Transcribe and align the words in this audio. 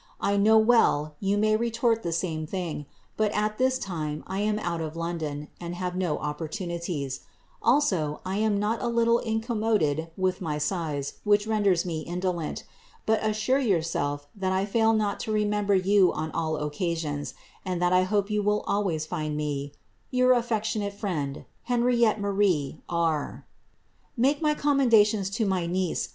I 0.19 0.35
know 0.35 0.57
well 0.57 1.13
you 1.19 1.37
may 1.37 1.55
retort 1.55 2.01
ilie 2.03 2.11
same 2.11 2.47
tiling; 2.47 2.87
but 3.17 3.31
at 3.33 3.59
this 3.59 3.77
time 3.77 4.23
I 4.25 4.39
am 4.39 4.57
oat 4.57 4.81
of 4.81 4.95
London, 4.95 5.47
and 5.59 5.75
have 5.75 5.95
no 5.95 6.17
opportunities: 6.17 7.19
alM>, 7.63 8.17
I 8.25 8.37
am 8.37 8.57
not 8.57 8.81
a 8.81 8.87
little 8.87 9.19
incommoded 9.19 10.09
with 10.17 10.41
my 10.41 10.57
size, 10.57 11.19
which 11.23 11.45
renders 11.45 11.85
me 11.85 11.99
indolent; 11.99 12.63
but 13.05 13.21
n»sure 13.21 13.59
yourself 13.59 14.25
that 14.35 14.51
I 14.51 14.65
fail 14.65 14.93
not 14.93 15.19
to 15.19 15.31
re* 15.31 15.45
member 15.45 15.75
you 15.75 16.11
on 16.11 16.31
all 16.31 16.55
occasions, 16.57 17.35
and 17.63 17.79
that 17.79 17.93
I 17.93 18.01
hope 18.01 18.31
you 18.31 18.41
will 18.41 18.63
alwayii 18.63 19.05
find 19.05 19.37
me 19.37 19.71
•* 19.75 19.77
Your 20.09 20.31
atTectionate 20.33 20.93
friend, 20.93 21.45
HiiraiBTTB 21.69 22.17
Mabii, 22.19 22.37
B. 22.39 22.81
♦* 22.91 23.43
Make 24.17 24.41
my 24.41 24.55
commendations 24.55 25.29
to 25.29 25.45
my 25.45 25.67
tiiV«v. 25.67 26.09